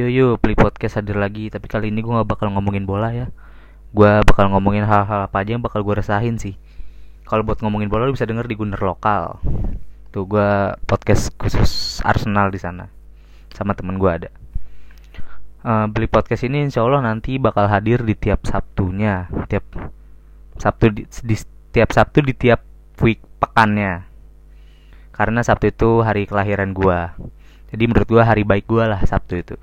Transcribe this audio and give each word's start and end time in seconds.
Yo 0.00 0.08
yo, 0.08 0.40
beli 0.40 0.56
podcast 0.56 0.96
hadir 0.96 1.12
lagi, 1.20 1.52
tapi 1.52 1.68
kali 1.68 1.92
ini 1.92 2.00
gue 2.00 2.08
gak 2.08 2.24
bakal 2.24 2.48
ngomongin 2.56 2.88
bola 2.88 3.12
ya. 3.12 3.28
Gue 3.92 4.24
bakal 4.24 4.48
ngomongin 4.48 4.88
hal-hal 4.88 5.28
apa 5.28 5.44
aja 5.44 5.52
yang 5.52 5.60
bakal 5.60 5.84
gue 5.84 5.92
resahin 5.92 6.40
sih. 6.40 6.56
Kalau 7.28 7.44
buat 7.44 7.60
ngomongin 7.60 7.92
bola 7.92 8.08
lu 8.08 8.16
bisa 8.16 8.24
denger 8.24 8.48
di 8.48 8.56
Gunner 8.56 8.80
Lokal. 8.80 9.44
Tuh 10.08 10.24
gue 10.24 10.72
podcast 10.88 11.36
khusus 11.36 12.00
Arsenal 12.00 12.48
di 12.48 12.56
sana. 12.56 12.88
Sama 13.52 13.76
temen 13.76 14.00
gue 14.00 14.08
ada. 14.08 14.32
Uh, 15.60 15.84
beli 15.92 16.08
podcast 16.08 16.48
ini 16.48 16.64
insya 16.64 16.80
Allah 16.80 17.04
nanti 17.04 17.36
bakal 17.36 17.68
hadir 17.68 18.00
di 18.00 18.16
tiap 18.16 18.48
Sabtunya, 18.48 19.28
tiap 19.52 19.68
Sabtu 20.56 20.96
di, 20.96 21.04
di 21.04 21.36
tiap 21.76 21.92
Sabtu 21.92 22.24
di 22.24 22.32
tiap 22.32 22.64
week 23.04 23.20
pekannya. 23.36 24.08
Karena 25.12 25.44
Sabtu 25.44 25.68
itu 25.68 26.00
hari 26.00 26.24
kelahiran 26.24 26.72
gue. 26.72 27.00
Jadi 27.68 27.84
menurut 27.84 28.08
gue 28.08 28.24
hari 28.24 28.48
baik 28.48 28.64
gue 28.64 28.80
lah 28.88 29.04
Sabtu 29.04 29.36
itu 29.36 29.60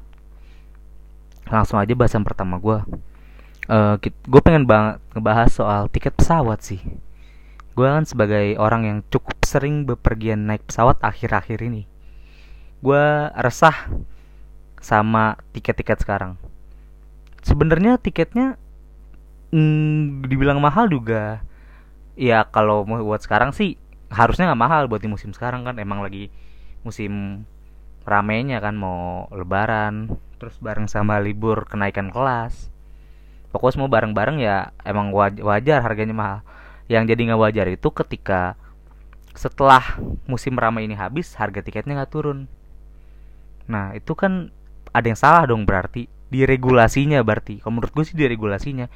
langsung 1.49 1.79
aja 1.79 1.93
bahasan 1.95 2.23
pertama 2.27 2.59
gue 2.59 2.79
uh, 3.71 3.95
gue 4.01 4.41
pengen 4.43 4.67
banget 4.67 4.99
ngebahas 5.15 5.49
soal 5.51 5.81
tiket 5.91 6.15
pesawat 6.15 6.59
sih. 6.63 6.81
Gue 7.77 7.85
kan 7.85 8.09
sebagai 8.09 8.57
orang 8.57 8.81
yang 8.89 8.97
cukup 9.13 9.37
sering 9.45 9.85
bepergian 9.85 10.49
naik 10.49 10.65
pesawat 10.65 10.97
akhir-akhir 11.05 11.61
ini 11.61 11.85
gue 12.77 13.05
resah 13.33 13.89
sama 14.77 15.37
tiket-tiket 15.53 16.05
sekarang. 16.05 16.37
Sebenarnya 17.41 17.97
tiketnya 17.97 18.59
mm, 19.49 20.29
dibilang 20.29 20.61
mahal 20.61 20.85
juga. 20.89 21.41
Ya 22.17 22.45
kalau 22.49 22.85
mau 22.85 23.01
buat 23.01 23.21
sekarang 23.21 23.53
sih 23.53 23.77
harusnya 24.09 24.49
nggak 24.49 24.61
mahal 24.61 24.81
buat 24.89 25.01
di 25.01 25.09
musim 25.09 25.33
sekarang 25.33 25.65
kan. 25.65 25.81
Emang 25.81 26.05
lagi 26.05 26.29
musim 26.85 27.43
ramenya 28.07 28.63
kan 28.63 28.79
mau 28.79 29.27
lebaran 29.35 30.15
terus 30.39 30.55
bareng 30.63 30.87
sama 30.87 31.19
libur 31.19 31.67
kenaikan 31.67 32.07
kelas. 32.07 32.71
Pokoknya 33.51 33.73
semua 33.75 33.89
bareng-bareng 33.91 34.37
ya 34.39 34.71
emang 34.87 35.11
wajar 35.43 35.83
harganya 35.83 36.15
mahal. 36.15 36.39
Yang 36.87 37.13
jadi 37.13 37.21
nggak 37.27 37.41
wajar 37.43 37.67
itu 37.67 37.89
ketika 37.91 38.55
setelah 39.35 39.99
musim 40.25 40.55
ramai 40.55 40.87
ini 40.87 40.95
habis 40.95 41.35
harga 41.35 41.59
tiketnya 41.59 41.99
nggak 41.99 42.11
turun. 42.15 42.47
Nah 43.67 43.91
itu 43.91 44.15
kan 44.15 44.55
ada 44.95 45.05
yang 45.05 45.19
salah 45.19 45.43
dong 45.43 45.67
berarti 45.67 46.07
di 46.07 46.47
regulasinya 46.47 47.19
berarti. 47.21 47.59
Kalau 47.59 47.75
menurut 47.75 47.91
gue 47.91 48.05
sih 48.07 48.15
di 48.15 48.23
regulasinya. 48.23 48.87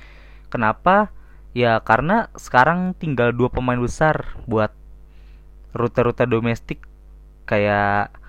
Kenapa? 0.48 1.12
Ya 1.52 1.84
karena 1.84 2.32
sekarang 2.40 2.96
tinggal 2.96 3.36
dua 3.36 3.52
pemain 3.52 3.80
besar 3.80 4.40
buat 4.48 4.72
rute-rute 5.76 6.24
domestik 6.28 6.84
kayak 7.44 8.21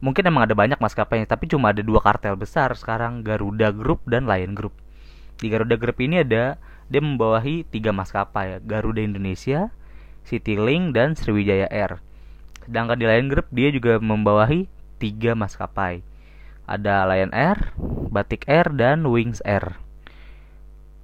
mungkin 0.00 0.28
emang 0.28 0.44
ada 0.44 0.54
banyak 0.54 0.76
maskapainya 0.76 1.24
tapi 1.24 1.48
cuma 1.48 1.72
ada 1.72 1.80
dua 1.80 2.04
kartel 2.04 2.36
besar 2.36 2.72
sekarang 2.76 3.24
Garuda 3.24 3.72
Group 3.72 4.04
dan 4.08 4.28
Lion 4.28 4.52
Group. 4.52 4.76
Di 5.40 5.48
Garuda 5.48 5.76
Group 5.76 6.00
ini 6.00 6.20
ada 6.20 6.60
dia 6.86 7.02
membawahi 7.02 7.66
tiga 7.66 7.90
maskapai 7.90 8.62
Garuda 8.62 9.02
Indonesia 9.02 9.74
Citylink 10.26 10.92
dan 10.92 11.14
Sriwijaya 11.14 11.70
Air. 11.70 12.02
Sedangkan 12.66 12.98
di 12.98 13.06
Lion 13.06 13.30
Group 13.30 13.46
dia 13.54 13.70
juga 13.70 14.02
membawahi 14.02 14.66
tiga 14.98 15.38
maskapai. 15.38 16.02
Ada 16.66 17.06
Lion 17.06 17.30
Air 17.30 17.72
Batik 18.10 18.48
Air 18.50 18.72
dan 18.74 19.06
Wings 19.06 19.44
Air. 19.44 19.78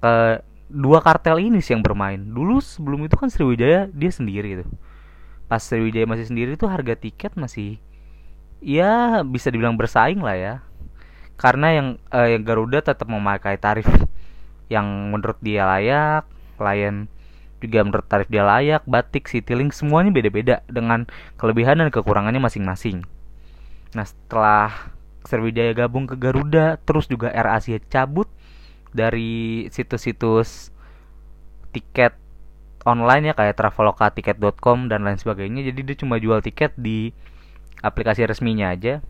Ke 0.03 0.43
dua 0.67 0.99
kartel 0.99 1.39
ini 1.39 1.61
sih 1.61 1.77
yang 1.77 1.85
bermain. 1.85 2.19
Dulu 2.19 2.59
sebelum 2.59 3.05
itu 3.05 3.15
kan 3.15 3.29
Sriwijaya 3.29 3.87
dia 3.93 4.11
sendiri 4.11 4.65
tuh. 4.65 4.69
Pas 5.47 5.61
Sriwijaya 5.61 6.09
masih 6.09 6.27
sendiri 6.27 6.57
tuh 6.59 6.67
harga 6.67 6.97
tiket 6.97 7.37
masih 7.37 7.77
ya 8.63 9.21
bisa 9.27 9.51
dibilang 9.51 9.75
bersaing 9.75 10.23
lah 10.23 10.35
ya. 10.39 10.55
Karena 11.35 11.75
yang 11.75 11.87
uh, 12.09 12.27
yang 12.31 12.47
Garuda 12.47 12.79
tetap 12.79 13.05
memakai 13.11 13.59
tarif 13.59 13.85
yang 14.71 15.11
menurut 15.11 15.37
dia 15.43 15.67
layak 15.67 16.23
klien 16.55 17.11
juga 17.59 17.79
menurut 17.83 18.07
tarif 18.07 18.27
dia 18.27 18.43
layak 18.43 18.83
batik 18.83 19.27
Citylink 19.27 19.71
semuanya 19.71 20.11
beda-beda 20.11 20.59
dengan 20.67 21.07
kelebihan 21.39 21.79
dan 21.79 21.87
kekurangannya 21.91 22.43
masing-masing. 22.43 23.07
Nah 23.95 24.03
setelah 24.03 24.91
Sriwijaya 25.23 25.71
gabung 25.71 26.03
ke 26.03 26.19
Garuda 26.19 26.75
terus 26.83 27.07
juga 27.07 27.31
Air 27.31 27.47
Asia 27.47 27.79
cabut 27.87 28.27
dari 28.91 29.65
situs-situs 29.71 30.75
tiket 31.71 32.13
online 32.83 33.31
ya 33.31 33.33
kayak 33.33 33.55
traveloka 33.55 34.11
tiket.com 34.11 34.91
dan 34.91 35.07
lain 35.07 35.15
sebagainya. 35.15 35.63
Jadi 35.71 35.79
dia 35.87 35.95
cuma 35.95 36.19
jual 36.19 36.43
tiket 36.43 36.75
di 36.75 37.15
aplikasi 37.83 38.23
resminya 38.23 38.71
aja. 38.71 39.03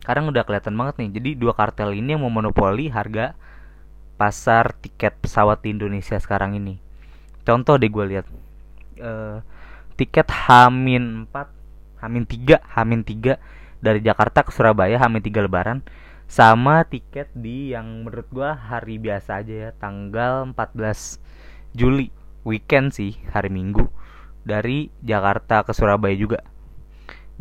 Sekarang 0.00 0.30
udah 0.30 0.46
kelihatan 0.46 0.74
banget 0.78 0.94
nih 1.02 1.10
jadi 1.18 1.30
dua 1.36 1.52
kartel 1.54 1.94
ini 1.94 2.14
yang 2.14 2.22
memonopoli 2.22 2.90
harga 2.90 3.34
pasar 4.14 4.70
tiket 4.78 5.18
pesawat 5.18 5.66
di 5.66 5.74
Indonesia 5.74 6.14
sekarang 6.16 6.54
ini. 6.54 6.78
Contoh 7.42 7.74
deh 7.74 7.90
gue 7.90 8.04
lihat. 8.06 8.26
Uh, 9.02 9.42
tiket 9.98 10.30
Hamin 10.30 11.26
4 11.26 12.02
Hamin 12.06 12.24
3 12.26 12.62
Hamin 12.78 13.02
3 13.02 13.82
dari 13.82 13.98
Jakarta 13.98 14.46
ke 14.46 14.54
Surabaya 14.54 14.94
Hamin 14.98 15.22
3 15.22 15.46
lebaran 15.46 15.82
sama 16.30 16.86
tiket 16.86 17.28
di 17.34 17.74
yang 17.74 18.06
menurut 18.06 18.30
gue 18.30 18.50
hari 18.50 18.96
biasa 19.02 19.42
aja 19.42 19.54
ya 19.68 19.70
tanggal 19.74 20.54
14 20.54 21.18
Juli. 21.74 22.14
Weekend 22.42 22.90
sih 22.90 23.14
hari 23.30 23.54
Minggu. 23.54 23.86
Dari 24.42 24.90
Jakarta 24.98 25.62
ke 25.62 25.70
Surabaya 25.70 26.14
juga 26.18 26.42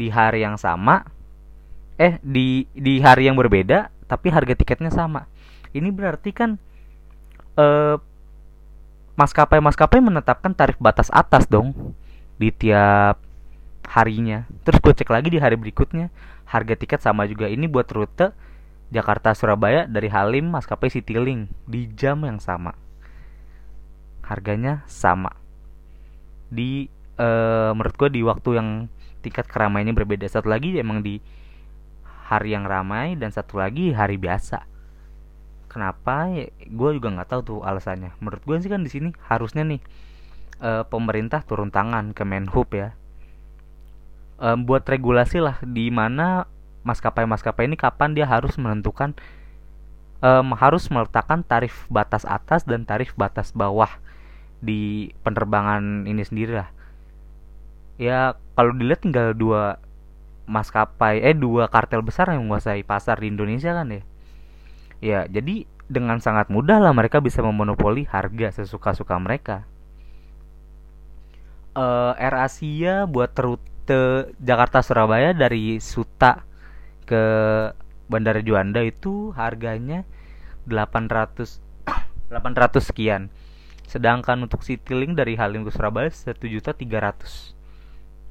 di 0.02 0.10
hari 0.10 0.42
yang 0.42 0.58
sama 0.58 1.06
eh 2.02 2.18
di 2.26 2.66
di 2.74 2.98
hari 2.98 3.30
yang 3.30 3.38
berbeda 3.38 3.94
tapi 4.10 4.34
harga 4.34 4.58
tiketnya 4.58 4.90
sama. 4.90 5.30
Ini 5.70 5.94
berarti 5.94 6.34
kan 6.34 6.58
eh 7.62 7.98
maskapai-maskapai 9.14 10.02
menetapkan 10.02 10.58
tarif 10.58 10.82
batas 10.82 11.14
atas 11.14 11.46
dong 11.46 11.94
di 12.42 12.50
tiap 12.50 13.22
harinya. 13.86 14.50
Terus 14.66 14.82
gue 14.82 14.94
cek 14.98 15.10
lagi 15.14 15.30
di 15.30 15.38
hari 15.38 15.62
berikutnya 15.62 16.10
harga 16.50 16.74
tiket 16.74 17.06
sama 17.06 17.30
juga. 17.30 17.46
Ini 17.46 17.70
buat 17.70 17.86
rute 17.94 18.34
Jakarta 18.90 19.38
Surabaya 19.38 19.86
dari 19.86 20.10
Halim 20.10 20.50
maskapai 20.52 20.90
Citylink 20.90 21.54
di 21.70 21.86
jam 21.94 22.26
yang 22.26 22.42
sama. 22.42 22.74
Harganya 24.26 24.82
sama. 24.90 25.32
Di 26.50 26.90
uh, 27.22 27.72
menurut 27.78 27.96
gue 27.96 28.10
di 28.10 28.22
waktu 28.26 28.50
yang 28.58 28.70
tingkat 29.22 29.46
keramaiannya 29.46 29.94
berbeda. 29.94 30.26
Satu 30.26 30.50
lagi 30.50 30.74
emang 30.76 31.06
di 31.06 31.22
hari 32.32 32.56
yang 32.56 32.64
ramai 32.66 33.20
dan 33.20 33.30
satu 33.30 33.60
lagi 33.62 33.94
hari 33.94 34.16
biasa. 34.16 34.64
Kenapa? 35.72 36.28
Ya, 36.32 36.52
gue 36.52 36.90
juga 37.00 37.08
nggak 37.12 37.30
tahu 37.32 37.42
tuh 37.44 37.60
alasannya. 37.64 38.16
Menurut 38.20 38.44
gue 38.44 38.56
sih 38.60 38.72
kan 38.72 38.84
di 38.84 38.92
sini 38.92 39.10
harusnya 39.28 39.64
nih 39.64 39.80
e, 40.60 40.84
pemerintah 40.88 41.44
turun 41.44 41.72
tangan 41.72 42.12
ke 42.12 42.24
Menhub 42.28 42.68
ya. 42.72 42.96
E, 44.40 44.48
buat 44.60 44.84
regulasi 44.84 45.40
lah 45.40 45.60
di 45.64 45.88
mana 45.88 46.48
maskapai-maskapai 46.84 47.70
ini 47.70 47.78
kapan 47.80 48.18
dia 48.18 48.28
harus 48.28 48.56
menentukan 48.60 49.16
e, 50.20 50.30
harus 50.60 50.88
meletakkan 50.92 51.44
tarif 51.44 51.88
batas 51.88 52.28
atas 52.28 52.68
dan 52.68 52.84
tarif 52.84 53.16
batas 53.16 53.56
bawah 53.56 53.92
di 54.62 55.12
penerbangan 55.26 56.06
ini 56.06 56.22
sendiri 56.22 56.54
lah 56.64 56.70
ya 58.02 58.34
kalau 58.58 58.74
dilihat 58.74 59.06
tinggal 59.06 59.38
dua 59.38 59.78
maskapai 60.50 61.22
eh 61.22 61.38
dua 61.38 61.70
kartel 61.70 62.02
besar 62.02 62.34
yang 62.34 62.50
menguasai 62.50 62.82
pasar 62.82 63.22
di 63.22 63.30
Indonesia 63.30 63.78
kan 63.78 63.94
ya. 63.94 64.02
Ya 65.02 65.20
jadi 65.30 65.70
dengan 65.86 66.18
sangat 66.18 66.50
mudah 66.50 66.82
lah 66.82 66.98
mereka 66.98 67.22
bisa 67.22 67.46
memonopoli 67.46 68.10
harga 68.10 68.58
sesuka-suka 68.58 69.14
mereka. 69.22 69.70
Uh, 71.78 72.18
Air 72.18 72.36
Asia 72.42 73.06
buat 73.06 73.38
rute 73.38 74.34
Jakarta 74.42 74.82
Surabaya 74.82 75.32
dari 75.32 75.78
Suta 75.78 76.44
ke 77.06 77.24
Bandara 78.10 78.44
Juanda 78.44 78.84
itu 78.84 79.32
harganya 79.38 80.04
800 80.66 81.62
800 82.34 82.82
sekian. 82.92 83.30
Sedangkan 83.88 84.42
untuk 84.42 84.66
Citylink 84.66 85.16
dari 85.16 85.38
Halim 85.38 85.64
ke 85.64 85.72
Surabaya 85.72 86.12
1.300 86.12 87.61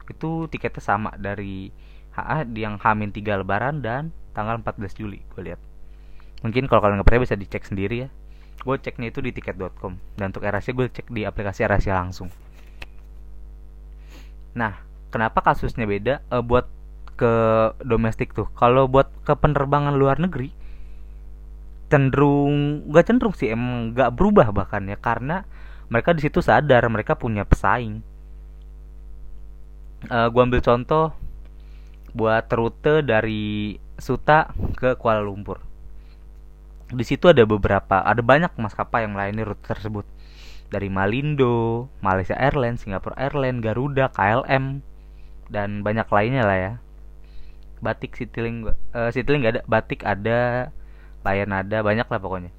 itu 0.08 0.46
tiketnya 0.48 0.82
sama 0.82 1.10
dari 1.18 1.68
HA 2.14 2.48
yang 2.56 2.80
Hamin 2.80 3.14
3 3.14 3.44
lebaran 3.44 3.84
dan 3.84 4.10
tanggal 4.34 4.58
14 4.62 4.98
Juli 4.98 5.20
gue 5.34 5.42
lihat. 5.52 5.60
Mungkin 6.40 6.66
kalau 6.66 6.80
kalian 6.80 7.00
nggak 7.00 7.08
percaya 7.08 7.24
bisa 7.26 7.36
dicek 7.36 7.62
sendiri 7.68 7.96
ya. 8.06 8.08
Gue 8.60 8.76
ceknya 8.76 9.08
itu 9.08 9.24
di 9.24 9.32
tiket.com 9.32 9.96
dan 10.20 10.32
untuk 10.32 10.44
Erasia 10.44 10.76
gue 10.76 10.88
cek 10.88 11.08
di 11.08 11.24
aplikasi 11.24 11.64
Erasia 11.64 11.96
langsung. 11.96 12.28
Nah 14.56 14.80
kenapa 15.08 15.40
kasusnya 15.40 15.88
beda 15.88 16.20
e, 16.28 16.36
buat 16.44 16.68
ke 17.16 17.32
domestik 17.84 18.36
tuh? 18.36 18.48
Kalau 18.56 18.88
buat 18.88 19.08
ke 19.24 19.32
penerbangan 19.36 19.96
luar 19.96 20.20
negeri 20.20 20.52
cenderung 21.90 22.86
gak 22.94 23.10
cenderung 23.10 23.34
sih 23.34 23.50
emang 23.50 23.96
gak 23.96 24.12
berubah 24.12 24.52
bahkan 24.52 24.84
ya. 24.88 24.96
Karena 25.00 25.44
mereka 25.90 26.12
di 26.12 26.22
situ 26.24 26.44
sadar 26.44 26.84
mereka 26.92 27.16
punya 27.16 27.44
pesaing 27.48 28.09
uh, 30.08 30.14
eh, 30.24 30.28
gue 30.32 30.40
ambil 30.40 30.62
contoh 30.64 31.12
buat 32.16 32.48
rute 32.48 33.04
dari 33.04 33.76
Suta 34.00 34.50
ke 34.78 34.96
Kuala 34.96 35.20
Lumpur 35.20 35.60
di 36.90 37.04
situ 37.06 37.30
ada 37.30 37.46
beberapa 37.46 38.02
ada 38.02 38.18
banyak 38.18 38.50
maskapai 38.58 39.06
yang 39.06 39.14
melayani 39.14 39.46
rute 39.46 39.62
tersebut 39.62 40.02
dari 40.70 40.86
Malindo, 40.86 41.90
Malaysia 41.98 42.38
Airlines, 42.38 42.86
Singapore 42.86 43.18
Airlines, 43.18 43.58
Garuda, 43.58 44.06
KLM 44.14 44.86
dan 45.50 45.82
banyak 45.82 46.06
lainnya 46.06 46.46
lah 46.46 46.58
ya. 46.58 46.72
Batik 47.82 48.14
Citylink 48.14 48.70
uh, 48.94 49.10
Citylink 49.10 49.50
gak 49.50 49.54
ada, 49.58 49.62
Batik 49.66 50.00
ada, 50.06 50.70
Lion 51.26 51.50
ada, 51.50 51.82
banyak 51.82 52.06
lah 52.06 52.20
pokoknya. 52.22 52.54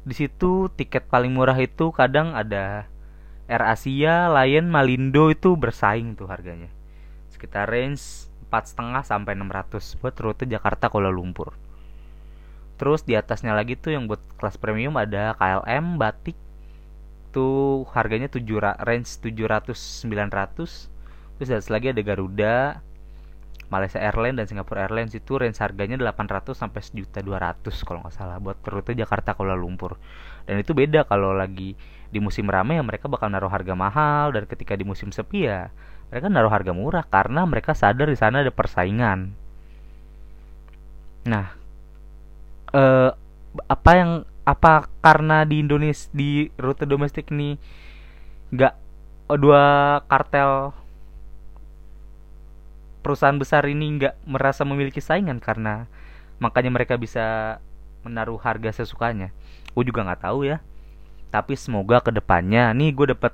Di 0.00 0.14
situ 0.16 0.72
tiket 0.72 1.12
paling 1.12 1.36
murah 1.36 1.56
itu 1.60 1.92
kadang 1.92 2.32
ada 2.32 2.88
Air 3.50 3.66
Asia, 3.66 4.30
Lion, 4.30 4.70
Malindo 4.70 5.26
itu 5.26 5.58
bersaing 5.58 6.14
tuh 6.14 6.30
harganya. 6.30 6.70
Sekitar 7.34 7.66
range 7.66 8.30
empat 8.46 8.70
setengah 8.70 9.02
sampai 9.02 9.34
600 9.34 9.98
buat 9.98 10.14
rute 10.22 10.46
Jakarta 10.46 10.86
Kuala 10.86 11.10
Lumpur. 11.10 11.58
Terus 12.78 13.02
di 13.02 13.18
atasnya 13.18 13.50
lagi 13.50 13.74
tuh 13.74 13.90
yang 13.90 14.06
buat 14.06 14.22
kelas 14.38 14.54
premium 14.54 14.94
ada 14.94 15.34
KLM 15.34 15.98
batik. 15.98 16.38
Tuh 17.34 17.90
harganya 17.90 18.30
7 18.30 18.46
range 18.86 19.18
700 19.18 19.74
900 20.06 20.90
terus 21.40 21.48
atas 21.50 21.72
lagi 21.72 21.88
ada 21.90 22.04
Garuda 22.04 22.84
Malaysia 23.70 24.02
Airlines 24.02 24.36
dan 24.42 24.46
Singapore 24.50 24.82
Airlines 24.82 25.14
itu 25.14 25.38
range 25.38 25.62
harganya 25.62 25.94
800 25.96 26.58
sampai 26.58 26.82
sejuta 26.82 27.22
200 27.22 27.70
kalau 27.86 28.02
nggak 28.02 28.14
salah 28.14 28.42
buat 28.42 28.58
rute 28.66 28.98
Jakarta 28.98 29.38
Kuala 29.38 29.54
Lumpur. 29.54 29.94
Dan 30.44 30.58
itu 30.58 30.74
beda 30.74 31.06
kalau 31.06 31.30
lagi 31.30 31.78
di 32.10 32.18
musim 32.18 32.50
ramai 32.50 32.76
ya 32.76 32.82
mereka 32.82 33.06
bakal 33.06 33.30
naruh 33.30 33.48
harga 33.48 33.78
mahal 33.78 34.34
dan 34.34 34.50
ketika 34.50 34.74
di 34.74 34.82
musim 34.82 35.14
sepi 35.14 35.46
ya 35.46 35.70
mereka 36.10 36.26
naruh 36.26 36.50
harga 36.50 36.74
murah 36.74 37.06
karena 37.06 37.46
mereka 37.46 37.70
sadar 37.70 38.10
di 38.10 38.18
sana 38.18 38.42
ada 38.42 38.50
persaingan. 38.50 39.30
Nah 41.30 41.46
uh, 42.74 43.14
apa 43.70 43.90
yang 43.94 44.10
apa 44.42 44.90
karena 44.98 45.46
di 45.46 45.62
Indonesia 45.62 46.10
di 46.10 46.50
rute 46.58 46.82
domestik 46.82 47.30
ini 47.30 47.54
nggak 48.50 48.74
dua 49.38 50.02
kartel 50.10 50.74
perusahaan 53.00 53.36
besar 53.36 53.64
ini 53.66 54.00
nggak 54.00 54.28
merasa 54.28 54.62
memiliki 54.64 55.00
saingan 55.00 55.40
karena 55.40 55.88
makanya 56.40 56.72
mereka 56.72 56.96
bisa 56.96 57.58
menaruh 58.04 58.40
harga 58.40 58.82
sesukanya 58.82 59.32
gue 59.76 59.84
juga 59.84 60.04
nggak 60.04 60.24
tahu 60.24 60.48
ya 60.48 60.58
tapi 61.28 61.54
semoga 61.54 62.00
ke 62.00 62.10
depannya 62.10 62.72
nih 62.72 62.90
gue 62.92 63.06
dapat 63.16 63.32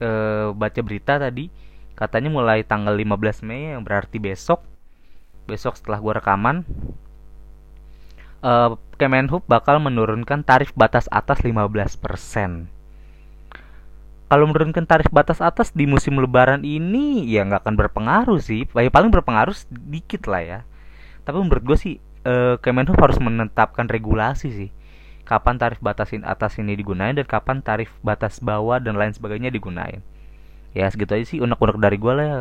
e, 0.00 0.10
baca 0.56 0.80
berita 0.82 1.20
tadi 1.20 1.52
katanya 1.96 2.28
mulai 2.32 2.64
tanggal 2.64 2.92
15 2.92 3.46
Mei 3.46 3.76
yang 3.76 3.84
berarti 3.84 4.20
besok 4.20 4.64
besok 5.46 5.78
setelah 5.78 6.00
gue 6.00 6.12
rekaman 6.16 6.66
uh, 8.46 8.76
Kemenhub 8.96 9.44
bakal 9.44 9.76
menurunkan 9.82 10.40
tarif 10.40 10.72
batas 10.72 11.04
atas 11.12 11.44
15%. 11.44 12.75
Kalau 14.26 14.50
menurunkan 14.50 14.90
tarif 14.90 15.06
batas 15.14 15.38
atas 15.38 15.70
di 15.70 15.86
musim 15.86 16.18
lebaran 16.18 16.66
ini 16.66 17.22
ya 17.30 17.46
nggak 17.46 17.62
akan 17.62 17.74
berpengaruh 17.78 18.42
sih. 18.42 18.66
Ya, 18.74 18.90
paling 18.90 19.14
berpengaruh 19.14 19.54
sedikit 19.54 20.26
lah 20.26 20.42
ya. 20.42 20.58
Tapi 21.22 21.38
menurut 21.38 21.62
gue 21.62 21.78
sih 21.78 21.94
uh, 22.26 22.58
Kemenhub 22.58 22.98
harus 22.98 23.22
menetapkan 23.22 23.86
regulasi 23.86 24.50
sih. 24.50 24.70
Kapan 25.22 25.58
tarif 25.62 25.78
batasin 25.78 26.26
atas 26.26 26.58
ini 26.58 26.74
digunain 26.74 27.14
dan 27.14 27.26
kapan 27.26 27.62
tarif 27.62 27.94
batas 28.02 28.42
bawah 28.42 28.82
dan 28.82 28.98
lain 28.98 29.14
sebagainya 29.14 29.54
digunain. 29.54 30.02
Ya 30.74 30.90
segitu 30.90 31.14
aja 31.14 31.26
sih 31.26 31.38
unek-unek 31.38 31.78
dari 31.78 31.94
gue 31.94 32.12
lah 32.14 32.26
ya. 32.26 32.40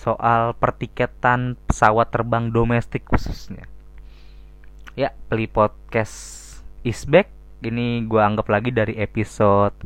Soal 0.00 0.56
pertiketan 0.56 1.60
pesawat 1.68 2.08
terbang 2.08 2.48
domestik 2.48 3.04
khususnya. 3.04 3.68
Ya, 4.96 5.12
Peli 5.28 5.48
Podcast 5.48 6.16
is 6.84 7.04
back. 7.04 7.28
Ini 7.60 8.08
gue 8.08 8.20
anggap 8.20 8.48
lagi 8.48 8.72
dari 8.72 8.96
episode 8.96 9.76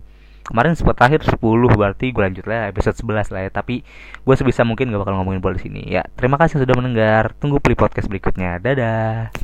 kemarin 0.46 0.78
sempat 0.78 0.94
terakhir 0.96 1.26
10 1.26 1.36
berarti 1.74 2.14
gue 2.14 2.22
lanjut 2.22 2.46
lah 2.46 2.70
episode 2.70 2.96
11 2.96 3.34
lah 3.34 3.40
ya. 3.46 3.50
Tapi 3.50 3.82
gue 4.22 4.34
sebisa 4.38 4.62
mungkin 4.62 4.94
gak 4.94 5.02
bakal 5.02 5.18
ngomongin 5.18 5.42
bola 5.42 5.58
di 5.58 5.66
sini. 5.66 5.82
Ya, 5.90 6.06
terima 6.14 6.38
kasih 6.38 6.62
sudah 6.62 6.74
mendengar. 6.78 7.34
Tunggu 7.42 7.58
Peli 7.58 7.74
Podcast 7.74 8.06
berikutnya. 8.06 8.62
Dadah. 8.62 9.34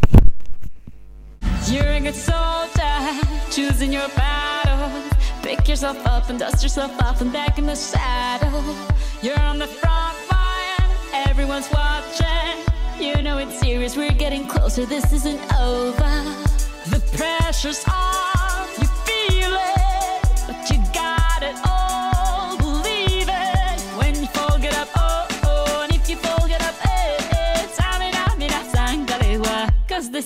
Everyone's 11.32 11.70
watching. 11.72 12.62
You 13.00 13.20
know 13.22 13.38
it's 13.38 13.58
serious, 13.58 13.96
we're 13.96 14.12
getting 14.12 14.46
closer, 14.46 14.86
this 14.86 15.12
isn't 15.12 15.40
over. 15.58 16.12
The 16.86 17.00
pressure's 17.16 17.82
on, 17.88 18.21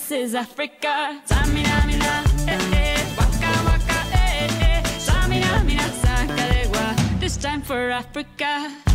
this 0.08 0.29
is 0.29 0.35
Africa. 0.37 1.20
Samina, 1.26 1.87
mina, 1.87 2.25
eh, 2.47 2.58
eh, 2.75 3.05
waka, 3.17 3.50
waka, 3.67 3.99
eh, 4.12 4.81
this 7.19 7.37
time 7.37 7.62
for 7.62 7.91
Africa. 7.91 8.86